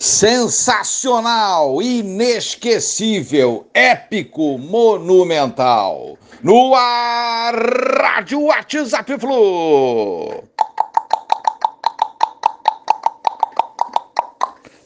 [0.00, 6.16] Sensacional, inesquecível, épico, monumental.
[6.40, 7.52] No ar,
[8.00, 10.44] Rádio WhatsApp Flu.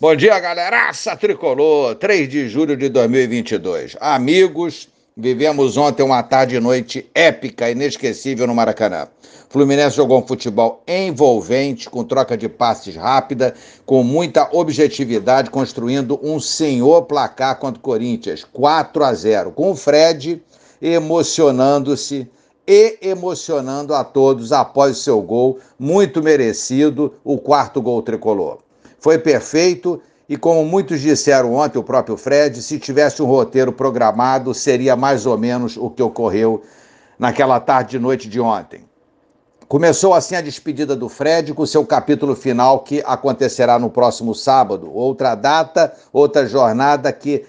[0.00, 3.96] Bom dia, galeraça tricolor, 3 de julho de 2022.
[4.00, 4.88] Amigos,
[5.20, 9.06] vivemos ontem uma tarde e noite épica, inesquecível no Maracanã.
[9.50, 13.54] Fluminense jogou um futebol envolvente, com troca de passes rápida,
[13.84, 19.76] com muita objetividade, construindo um senhor placar contra o Corinthians, 4 a 0, com o
[19.76, 20.42] Fred
[20.80, 22.26] emocionando-se
[22.66, 28.58] e emocionando a todos após o seu gol, muito merecido, o quarto gol tricolor.
[28.98, 34.54] Foi perfeito e, como muitos disseram ontem, o próprio Fred, se tivesse um roteiro programado,
[34.54, 36.62] seria mais ou menos o que ocorreu
[37.18, 38.84] naquela tarde e noite de ontem.
[39.66, 44.88] Começou assim a despedida do Fred com seu capítulo final que acontecerá no próximo sábado.
[44.94, 47.44] Outra data, outra jornada que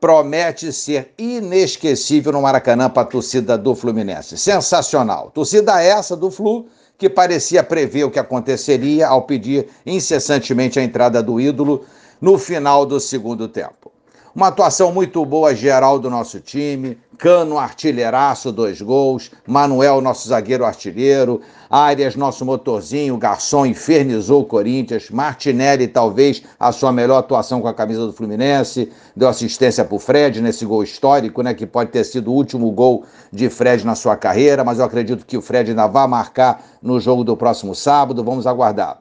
[0.00, 4.38] promete ser inesquecível no Maracanã para a torcida do Fluminense.
[4.38, 5.30] Sensacional.
[5.34, 6.64] Torcida essa do Flu
[6.96, 11.84] que parecia prever o que aconteceria ao pedir incessantemente a entrada do ídolo
[12.22, 13.90] no final do segundo tempo.
[14.34, 16.96] Uma atuação muito boa geral do nosso time.
[17.18, 19.30] Cano, artilheiraço, dois gols.
[19.46, 21.42] Manuel, nosso zagueiro artilheiro.
[21.68, 23.18] Arias, nosso motorzinho.
[23.18, 25.10] Garçom infernizou o Corinthians.
[25.10, 28.90] Martinelli, talvez a sua melhor atuação com a camisa do Fluminense.
[29.14, 31.52] Deu assistência para o Fred nesse gol histórico, né?
[31.52, 34.64] Que pode ter sido o último gol de Fred na sua carreira.
[34.64, 38.24] Mas eu acredito que o Fred ainda vai marcar no jogo do próximo sábado.
[38.24, 38.98] Vamos aguardar.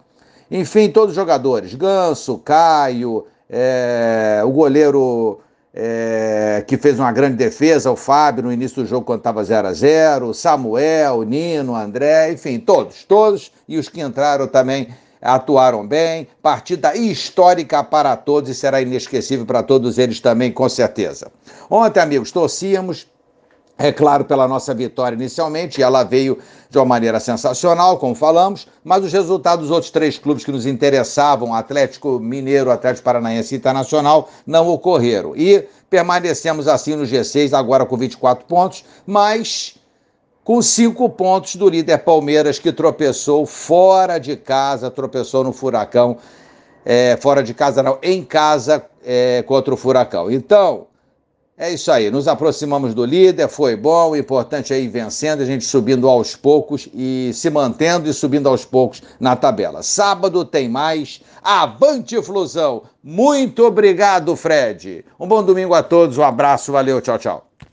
[0.52, 1.74] Enfim, todos os jogadores.
[1.74, 5.42] Ganso, Caio é, o goleiro
[5.74, 9.68] é, que fez uma grande defesa, o Fábio, no início do jogo, quando estava 0
[9.68, 14.88] a 0 Samuel, Nino, André, enfim, todos, todos, e os que entraram também
[15.22, 16.28] atuaram bem.
[16.42, 21.30] Partida histórica para todos e será inesquecível para todos eles também, com certeza.
[21.70, 23.06] Ontem, amigos, torcíamos
[23.82, 26.38] é claro, pela nossa vitória inicialmente, ela veio
[26.70, 30.66] de uma maneira sensacional, como falamos, mas os resultados dos outros três clubes que nos
[30.66, 35.36] interessavam, Atlético Mineiro, Atlético Paranaense e Internacional, não ocorreram.
[35.36, 39.76] E permanecemos assim no G6, agora com 24 pontos, mas
[40.44, 46.18] com cinco pontos do líder Palmeiras, que tropeçou fora de casa, tropeçou no Furacão,
[46.86, 50.32] é, fora de casa não, em casa é, contra o Furacão.
[50.32, 50.88] Então,
[51.62, 55.46] é isso aí, nos aproximamos do líder, foi bom, o importante é ir vencendo, a
[55.46, 59.84] gente subindo aos poucos e se mantendo e subindo aos poucos na tabela.
[59.84, 62.82] Sábado tem mais, avante Flusão!
[63.04, 65.06] Muito obrigado, Fred!
[65.20, 67.46] Um bom domingo a todos, um abraço, valeu, tchau, tchau.